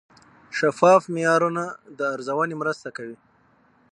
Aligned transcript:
شفاف 0.57 1.01
معیارونه 1.13 1.63
د 1.97 1.99
ارزونې 2.15 2.55
مرسته 2.61 2.89
کوي. 2.97 3.17